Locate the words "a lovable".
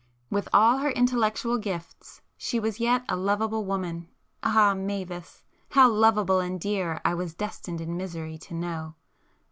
3.07-3.65